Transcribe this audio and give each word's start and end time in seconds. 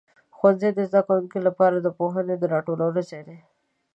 ښوونځي 0.37 0.69
د 0.75 0.79
زده 0.89 1.01
کوونکو 1.07 1.37
لپاره 1.47 1.75
د 1.79 1.87
پوهنې 1.97 2.35
د 2.37 2.43
راټولو 2.53 2.85
ځای 3.09 3.21
دی. 3.27 3.37